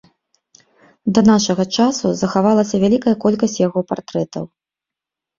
[1.17, 4.43] Да нашага часу захавалася вялікая колькасць яго партрэтаў.